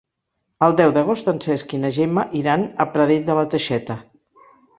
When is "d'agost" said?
0.95-1.29